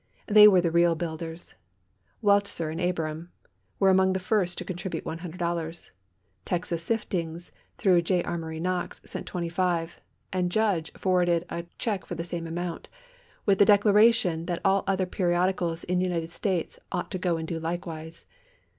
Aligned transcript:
They 0.25 0.47
were 0.47 0.61
the 0.61 0.71
real 0.71 0.95
builders. 0.95 1.53
Wechsler 2.23 2.71
and 2.71 2.81
Abraham 2.81 3.31
were 3.77 3.91
among 3.91 4.13
the 4.13 4.19
first 4.19 4.57
to 4.57 4.65
contribute 4.65 5.03
$100, 5.05 5.91
"Texas 6.43 6.83
Siftings" 6.83 7.51
through 7.77 8.01
J. 8.01 8.23
Amory 8.23 8.59
Knox 8.59 8.99
sent 9.05 9.27
$25, 9.31 9.99
and 10.33 10.51
"Judge" 10.51 10.91
forwarded 10.93 11.45
a 11.51 11.67
cheque 11.77 12.07
for 12.07 12.15
the 12.15 12.23
same 12.23 12.47
amount, 12.47 12.89
with 13.45 13.59
the 13.59 13.63
declaration 13.65 14.47
that 14.47 14.59
all 14.65 14.83
other 14.87 15.05
periodicals 15.05 15.83
in 15.83 15.99
the 15.99 16.05
United 16.07 16.31
States 16.31 16.79
ought 16.91 17.11
to 17.11 17.19
go 17.19 17.37
and 17.37 17.47
do 17.47 17.59
likewise. 17.59 18.25